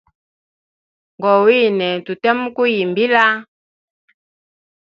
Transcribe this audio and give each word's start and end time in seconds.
Ngowine 1.17 1.87
tuke 2.05 2.29
muku 2.39 2.63
yimbila. 2.73 3.25